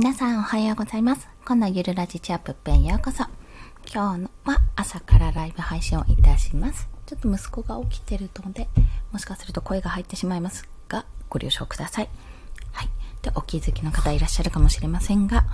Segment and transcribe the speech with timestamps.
[0.00, 1.28] 皆さんおはようございます。
[1.44, 3.24] こんなゆるラジチャップペンようこそ。
[3.92, 6.88] 今日は朝からライブ配信をいたします。
[7.04, 8.66] ちょっと息子が起きてるので、
[9.12, 12.08] もしかすると声が入ってしまいますが、ご了承ください。
[12.72, 12.88] はい。
[13.20, 15.44] で、お気づきの方いらっしゃるかもしれませんが、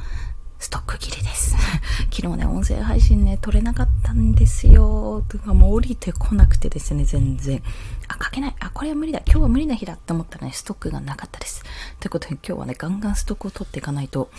[0.58, 1.54] ストック切れです。
[2.10, 5.24] 昨日ね、音声配信ね、撮れなかったんですよ。
[5.28, 7.62] とかもう降りてこなくてですね、全然。
[8.08, 8.56] あ、書けない。
[8.60, 9.20] あ、これは無理だ。
[9.26, 11.62] 今日は無理な日だって思ったらね、ストックがなかったです。
[12.00, 14.30] ということで今日はね、ガンガンストックを取っていかないと、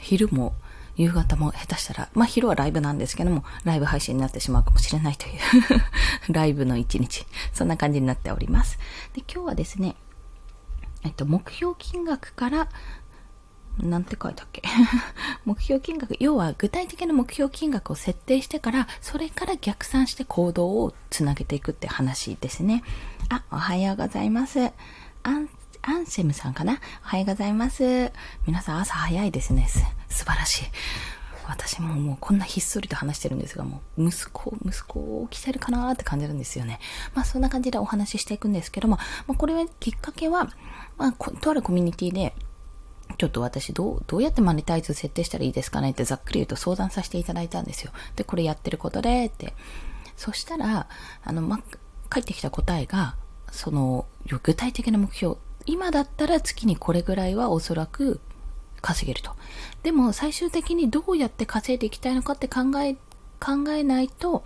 [0.00, 0.54] 昼も
[0.96, 5.32] 夕方も下手したら、まあ昼はライブなんですけども、ライブ配信になってしまうかもしれないという
[6.32, 7.26] ライブの一日。
[7.52, 8.78] そんな感じになっております。
[9.14, 9.96] で、今日はですね、
[11.04, 12.68] えっと、目標金額から
[13.78, 14.62] なんて書いたっけ？
[15.44, 22.82] 目標金額、要は具体的な目標金額を設定してから、それから逆算して行動をつなげていくって話ですね。
[23.28, 24.70] あ、おはようございます。
[25.22, 25.48] アン、
[25.82, 26.80] アンセムさんかな？
[27.04, 28.12] おはようございます。
[28.46, 29.66] 皆さん朝早いですね。
[29.68, 29.78] す、
[30.08, 30.64] 素晴らしい。
[31.48, 36.78] 私ももうこんなひっそりと話してるんですが、もう息子、息子起きてるかなーって感じるんですよね。
[37.14, 40.50] まあそんな感じでお話ししていくんですけども、まあこれはきっかけは、
[40.98, 42.34] まあとあるコミュニティで、
[43.18, 45.90] ちょっと私どう、どうやってマネタイズ設定したらいいですかね？
[45.90, 47.92] ってざっくり言うと相談させていただいたんですよ。
[48.16, 49.54] で、これやってることでって。
[50.16, 50.88] そしたら、
[51.24, 51.60] あの、ま、
[52.08, 53.16] 返ってきた答えが、
[53.50, 54.06] その、
[54.42, 55.36] 具体的な目標。
[55.66, 58.20] 今だったら月にこれぐらいはおそらく
[58.80, 59.32] 稼げると。
[59.82, 62.94] でも最終的にどうやって稼いでいきたいのかって考え、
[63.40, 64.44] 考えないと、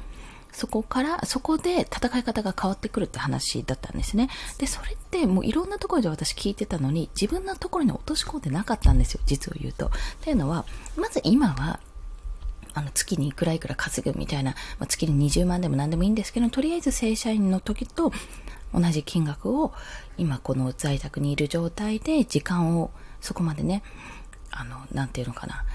[0.56, 4.30] そこから、そこで戦い方が変わってくるって話だったんですね。
[4.56, 9.88] で、それってもういろんなところで私聞いてたのに、自分のところに落とし込んでなかったんですよ、実を言うと。
[9.88, 9.90] っ
[10.22, 10.64] ていうのは、
[10.96, 11.78] まず今は、
[12.72, 18.10] あの、月にいくらいくら稼ぐみたいな、まあ、月に20万でも何でもいいんですけど、とりあえず正社員の時と
[18.72, 19.74] 同じ金額を、
[20.16, 22.90] 今この在宅にいる状態で時間を
[23.20, 23.82] そこまでね、
[24.50, 25.66] あの、なんていうのかな、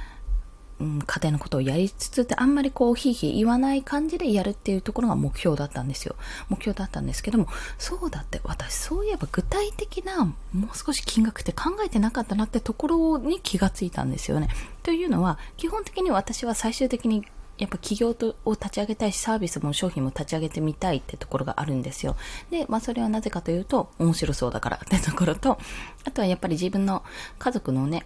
[0.81, 6.15] うん、家庭のことをやりつつってあんまりこう、ひいひい言わない感じでやるっていうところが目標だったんですよ。
[6.49, 7.47] 目標だったんですけども、
[7.77, 14.49] そうだって、私そういえば具体的な、もう少し金額って考えてなかったなってところに気がついたんですよね。
[14.81, 17.25] というのは、基本的に私は最終的に
[17.59, 22.15] やっぱ企業とを立ち上げたいし、サービスも商品も立ち上げてみたいってところがあるんですよ。
[22.49, 25.59] で、まあそれはなぜかというと、面白そうだからってところと、
[26.03, 27.03] あとはやっぱり自分の
[27.37, 28.03] 家族のね、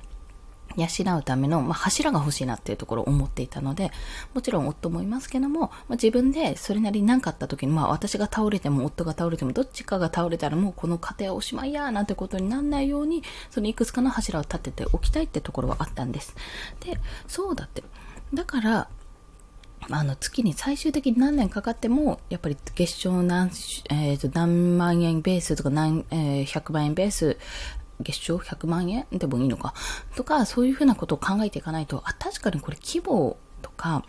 [0.77, 3.91] 養うための、まあ、柱が欲しいなっていうところを思っていたので、
[4.33, 16.35] もちろん夫もいますけども、まあ、自分でそれなりに何かあった時に、まあ私が倒れても夫が倒れてもどっちかが倒れたらもうこの家庭はおしまいやなんてことにならないように、そのいくつかの柱を立てておきたいってところはあったんです。
[16.79, 17.83] で、そうだって。
[18.33, 18.89] だから、
[19.89, 23.51] あの月に最終的に何年かかっても、やっぱり月賞何,、
[23.89, 27.37] えー、と何万円ベースとか何、えー、100万円ベース、
[28.01, 29.73] 月賞100万円でもいいのか
[30.15, 34.03] とか、そういうふうなことを考えていかないと、あ、確かにこれ規模とか、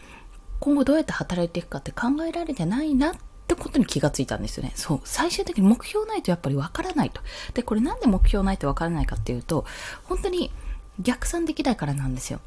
[0.61, 3.17] 今後どうやって働いていくかって考えられてないなっ
[3.47, 4.73] てことに気がついたんですよね。
[4.75, 5.01] そう。
[5.05, 7.21] 最終的に目標ないとやっぱりわからないと。
[7.55, 9.65] で、これなんで目標ないとわからないかっていうと、
[10.05, 10.51] 本当に
[11.01, 12.41] 逆算できないからなんですよ。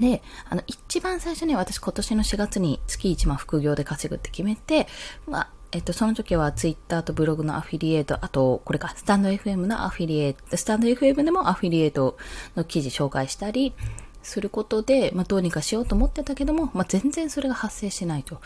[0.00, 4.86] で、あの、一番最初に私今年の4月に月1万副業で稼ぐって決めて、
[5.26, 12.18] まあ、えっと、その時はツイッターとブログのアフィリエイト、あと、これか、スタンド FM のアフィリエイト、スタンド FM でもアフィリエイト
[12.56, 13.72] の記事紹介したり、
[14.22, 18.40] することで、まあ、どうにかしようと思ってたけども、まあ、全然それが発生しないと。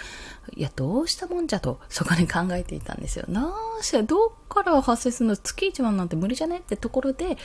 [0.54, 3.24] いや、どうしたもんじゃと、そこに考えていたんですよ。
[3.28, 5.36] なーし、どっから発生するの？
[5.36, 6.58] 月1万なんて無理じゃね？
[6.58, 7.36] ってところで、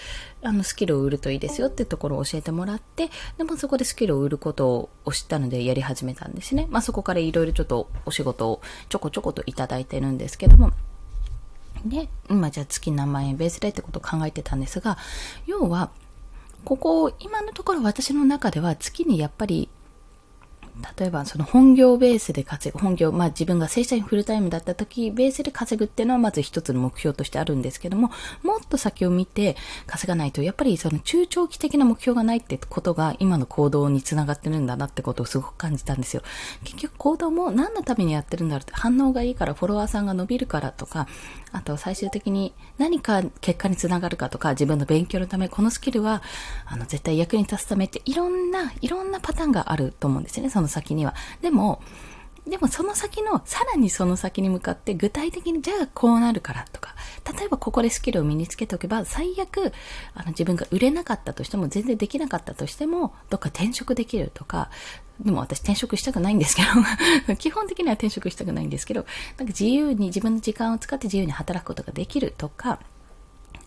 [0.43, 6.67] あの、スキルを売るといいですよってところを教えてもらって、でもそこでスキルを売ることを知ったのでやり始めたんですね。
[6.69, 10.71] まあ、そこからいろいろちょっとお仕事をちょこちょこといただいてるんですけども、
[11.85, 14.97] で、今じゃあ月何万円ベースでってことを考えてたんですが、
[15.47, 15.89] 要は、
[16.63, 19.69] ここ、今のところ私の中では月にやっぱり
[20.97, 28.11] 例えばその本業ベースで稼ぐ、本業、まあ自分が正社員フルタイムだった時、ベースで稼ぐっていうのはまず一つの目標としてあるんですけども、
[28.41, 29.55] もっと先を見て
[29.85, 36.23] 稼がないと、やっぱりその中長期的な目標がないってことが今の行動につながってるんだなってことをすごく感じたんですよ。
[36.63, 41.07] 結局行動も何のためにやってるんだろうって、反応がいいからフォロワーさんが伸びるからとか、
[41.51, 46.21] あと最終的に何か結果につながるかとか、自分の勉強のため、このスキルは、
[46.65, 50.49] あの、絶対役に立つためっていろんな、いろんなパターンがあると思うんですよね。
[50.49, 51.13] その先には。
[51.41, 51.81] でも、
[52.47, 56.95] でもその先の、さらにその先に向かって具体的にじゃあこうなるからとか、
[57.37, 59.71] 例えばここでスキルを身につけておけば、最悪、
[60.15, 64.71] あの自分が売れなかったとしても、全然できなかったとしても、どっか転職できるとか、
[65.19, 66.63] でも私転職したくないんですけ
[67.27, 69.05] ど、 基本的には転職したくないんですけど、
[69.37, 72.79] なんか自由に自分の時間を使って自由に働くことができるとか、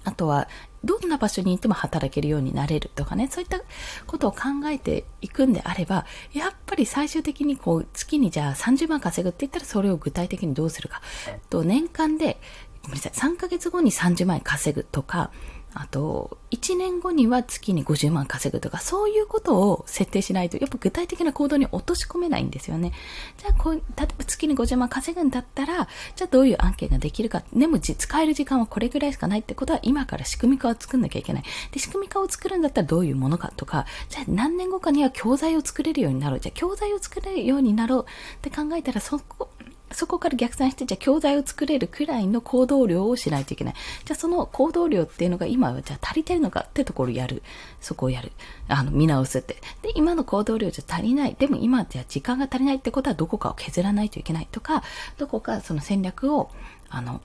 [0.05, 0.49] あとは、
[0.85, 3.61] どんな場所にいても働けるようになれるとかね、そういった
[4.07, 11.01] ことを考えていくんであれば、やっぱり最終的にこう、月にじゃあ30万稼ぐって言ったらそれを具体的にどうするか。
[11.49, 12.39] と、年間で、
[12.83, 15.31] ごめんなさい、3ヶ月後に30万円稼ぐとか、
[15.75, 22.93] あと、1年後には月に50万稼ぐとか、そういうことを設定しないと、やっぱ具体的な行動に落とし込めないんですよね。
[23.39, 27.43] じゃあこう、例えば月に50万稼ぐんだったら、じゃあどういう案件ができるか。
[27.53, 31.43] でも使える時間はこれぐらいしかないってことは、今から仕組み化を作んなきゃいけない。
[31.73, 36.41] で、仕組み化を作るんだったらどういうものかとか、じゃあ何年後かには教材を作れるようになろう。
[36.41, 39.49] じゃあ教材を作れるようになろうって考えたら、そこ、
[39.95, 43.75] そこから逆算して、じゃあ教材を作れるくらいの行動量をしないといけない。
[44.05, 47.43] じゃあその行動量っていうのが今はじゃあ足りてるのかってところをやる。
[47.81, 48.33] そこをやる。
[48.69, 49.55] あの、見直すって。
[49.83, 51.37] で、今の行動量じゃ足りない。
[51.39, 54.83] でも今じゃ時間が足りないってことはどこかを削らないといけないとか、
[55.19, 56.51] どこかその戦略を、
[56.89, 57.21] あの、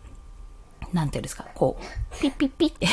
[0.93, 2.87] なんていうんですか、こう、ピッピッピッ って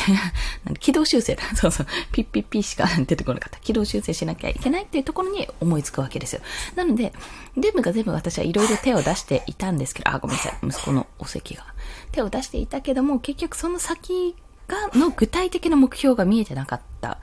[0.79, 1.43] 軌道修正だ。
[1.55, 3.59] そうそう、ピッピッピッしか出てこなかった。
[3.59, 6.41] 軌道修正しなきゃいけないっていうところに思いつくわけですよ。
[6.75, 7.13] なので、
[7.57, 11.65] 全部が全部私はいろいろ手を出していたんですけど、あ、ごめんなさい、息子のお席が。
[12.11, 14.35] 手を出していたけども、結局その先
[14.67, 17.19] が、の具体的な目標が見えてなかった。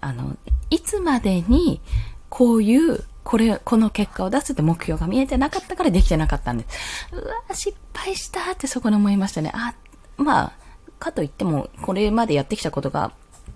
[0.00, 0.36] あの、
[0.70, 1.80] いつまでに、
[2.28, 7.08] こういうこれ、この結果を出すって目標が見えてなかったからできてなかったんです。
[7.12, 9.50] うわ、失敗したってそこに思いましたね。
[9.52, 9.74] あ、
[10.16, 10.52] まあ、
[10.98, 13.12] かといっても、これまでやってきたことが、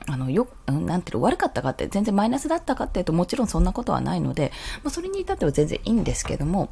[0.07, 4.53] あの、よ、なんていうの、悪かったかって、全然マイナスだったかっていうと、もちろんそんなことはないので、
[4.83, 6.71] まあ、それに至っては全然いいんですけども、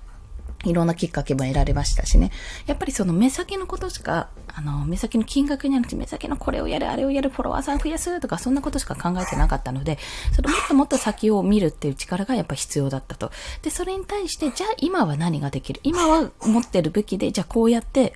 [0.64, 2.32] いろんなきっかけも得られましたしね。
[2.67, 9.99] やっぱりその目先のことしか、あの、目先の金額になくて、目先のこれをやる、あれをやる、フォロワーさん増やすとか、そんなことしか考えてなかったので、
[10.32, 13.31] そのもっともっと先を見るっていう力がやっぱ必要だったと。
[13.62, 15.81] で、それに対して、じゃあ今は何ができる？
[15.85, 18.14] 今は持ってる武器で、じゃあこうやって、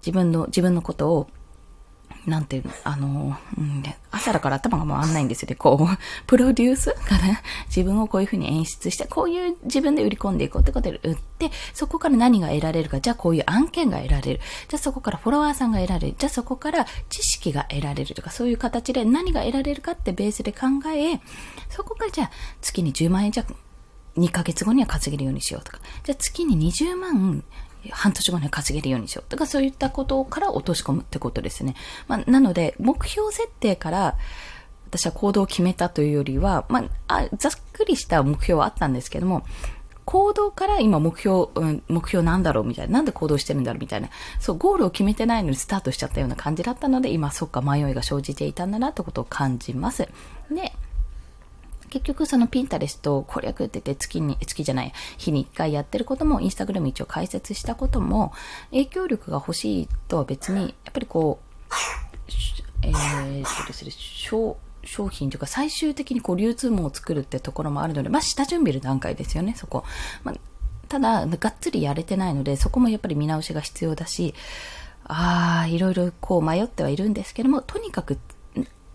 [0.00, 1.28] 自分の、自分のことを、
[2.26, 5.54] なんていうの、あの、うん、朝だから頭が回んないんですよね。
[5.54, 14.40] こう、 プロデュースから自分をこういう風に演出して、こういう自分で売り込んでいこうってことで売って、そこから何が得られるか、じゃあこういう案件が得られる。
[14.68, 16.14] じゃあそこからフォロワーさんが得られる。
[16.18, 21.20] じゃあそこから知識が得られるとか、そういう形で何が得られるかってベースで考え、
[21.70, 22.30] そこからじゃあ
[22.60, 23.54] 月に10万円弱、
[24.16, 27.44] 2ヶ月後には稼げるようにしようとか、じゃあ月に20万
[27.90, 31.74] 半年後に稼げるようにしようとか、そういったことから落とし込むってことですね。
[32.08, 34.16] まあ、なので、目標設定から、
[34.88, 39.44] 私は行動を決めたというよりは、まあ、あざっくりした目標はあったんですけども、
[40.04, 44.08] 行動から今目標、うん、目標なんだろうみたいな、なんで行動してるんだろうみたいな、
[44.40, 50.08] そう、ゴールを決めてないのにスタートしちゃったような感じだったので、今そっか迷いが生じていたんだなってことを感じます。
[50.50, 50.72] で、
[51.90, 58.32] 結局そのピンタレスト攻略ってて月に、月じゃない、日に1回やってることも、インスタグラム一応解説したことも、
[58.70, 61.74] 影響力が欲しいとは別に、やっぱりこう、
[62.82, 69.84] えー、そうですね、商、商品というか最終的にこう流通網を作るってところもあるので、まあ下準備の段階ですよね、そこ。
[70.24, 70.36] まあ、
[70.88, 74.34] ただ、がっつりやれてないので、そこもやっぱり見直しが必要だし、
[75.04, 78.18] ああ、いろいろこう迷ってはいるんですけども、とにかく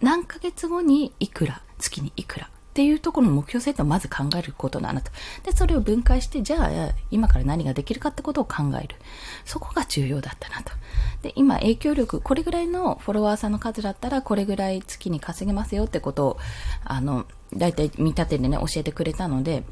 [0.02, 5.10] 何ヶ月後にいくら、月にいくらっていうところの目標設定をまず考えることだなと。
[5.44, 8.98] で、それを分解して、じゃあ、今から何ができるかってことを考える。
[9.46, 10.74] そこが重要だったなと。
[11.22, 16.38] で、今、影響力、これぐらいのフォロワーさんの数だったら、これぐらい月に稼げますよってことを、
[16.84, 19.64] あの、大体見立てでね、教えてくれたので、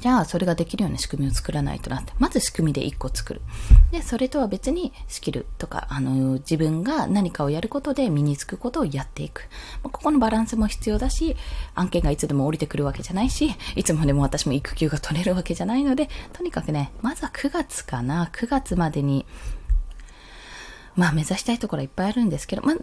[0.00, 2.12] じゃあ、それができるような仕組みを作らないとなって。
[2.18, 3.40] まず仕組みで1個作る。
[3.90, 9.48] で、それとは別にスキルとか、あの、自分が何かをやることで身につくことをやっていく。
[9.82, 11.36] ここのバランスも必要だし、
[11.74, 18.30] 案件がいつでも降りてくるわけじゃないし、いつまでも私も育休が取れるわけじゃないので、とにかくね、まずは9月かな。
[18.32, 19.26] 9月までに、
[20.94, 22.76] まあ目指したいところはいっぱいあるんですけど、まあ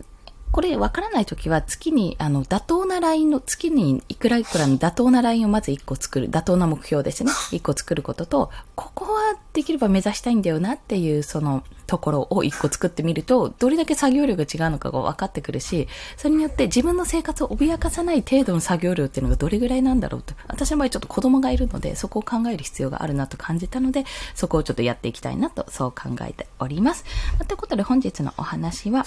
[0.54, 6.30] これわからないときは月に、あの、妥当なラインの、月にいくらいくらの妥当なラインをまず1個作る。
[6.30, 7.32] 妥当な目標ですね。
[7.52, 20.36] 1個作ることと、ここはできれば目指したいんだよなっていう、その、ところを1個作ってみると、どれだけ作業量が違うのかが分かってくるし、それによって自分の生活を脅かさない程度の作業量っていうのがどれぐらいなんだろうと。
[20.48, 24.06] 私の場合ちょっと子供がいるので、そこを考える必要があるなと感じたので、
[24.36, 27.06] そこをちょっとやっていきたいなと、そう考えております。
[27.48, 29.04] ということで本日のお話は、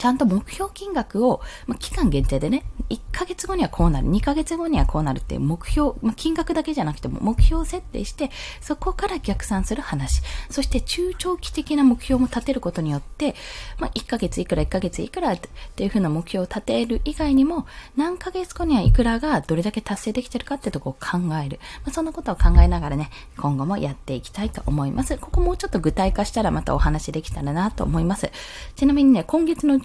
[0.00, 8.30] ちゃんと目標金額を、まあ、期間限定でね、1ヶ月後にはこうなる、2ヶ月後にはこうなるっていう目標、まあ、金額だけじゃなくても目標を設定して、
[8.62, 10.22] そこから逆算する話。
[10.48, 13.34] そして中長期的な目標も立てることによって、
[13.78, 15.38] まあ、1ヶ月いくら、1ヶ月いくらっ
[15.76, 21.60] ていう風な目標を立てる以外にも、何ヶ月後にはいくらがどれだけ達成できてるかってとこを考える。
[21.84, 25.18] まあ、そんなことを考えながらね、今後もやっていきたいと思います。
[25.18, 28.32] ここもうちょっと具体化したらまたお話できたらなと思います。
[28.76, 29.78] ちなみにね、今月の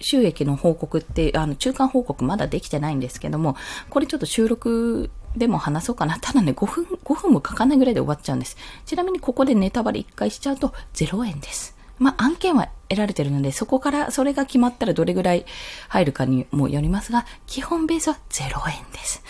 [0.00, 3.56] 収益の報告って、あの、中間報告まだできてないんですけども、
[3.90, 6.18] これちょっと収録でも話そうかな。
[6.20, 8.56] ただね、5分、5分もかかないぐらいで終わっちゃうんです。
[8.86, 11.79] ちなみにここでネタバレ1回しちゃうと0円です。
[12.00, 15.44] まあ、案件は得られてるので、そこからそれが決まったらどれぐらい
[15.88, 19.22] 入るかにもよりますが、基本ベースは0円です。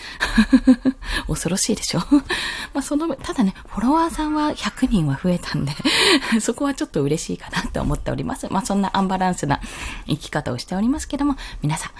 [1.27, 1.99] 恐ろしいでしょ？
[2.73, 5.73] まあ、その、ただね、フォロワーさんは100人は増えたんで
[6.41, 8.47] そこはちょっと嬉しいかなと思っております。
[8.49, 9.59] まあ、そんなアンバランスな
[10.07, 11.91] 生き方をしておりますけども、皆さん、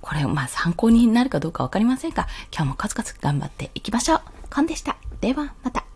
[0.00, 4.20] これ、ま、参考になるかどうかわかりませんが、今日もコツコツ頑張っていきましょう。
[4.48, 4.96] コンでした。
[5.20, 5.89] では、また。